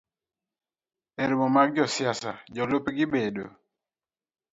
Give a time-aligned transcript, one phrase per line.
[1.21, 3.45] E romo mag josiasa, jolupgi bedo